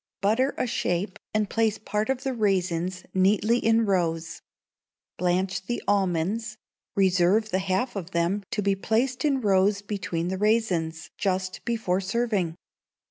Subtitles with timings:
[0.19, 4.41] Butter a shape, and place part of the raisins neatly in rows.
[5.19, 6.57] Blanch the almonds;
[6.95, 12.01] reserve the half of them to be placed in rows between the raisins just before
[12.01, 12.55] serving.